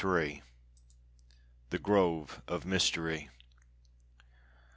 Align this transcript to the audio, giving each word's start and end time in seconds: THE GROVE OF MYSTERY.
THE 1.69 1.77
GROVE 1.77 2.41
OF 2.47 2.65
MYSTERY. 2.65 3.29